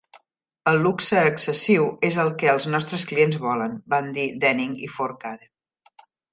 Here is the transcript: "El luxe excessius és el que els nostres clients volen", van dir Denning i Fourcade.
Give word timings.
"El 0.69 0.79
luxe 0.87 1.19
excessius 1.31 2.07
és 2.09 2.17
el 2.25 2.33
que 2.41 2.49
els 2.55 2.67
nostres 2.77 3.05
clients 3.13 3.39
volen", 3.45 3.79
van 3.95 4.11
dir 4.19 4.27
Denning 4.49 4.77
i 4.89 4.93
Fourcade. 4.99 6.07